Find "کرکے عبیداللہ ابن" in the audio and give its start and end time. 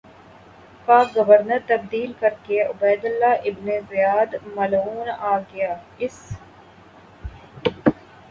2.19-3.67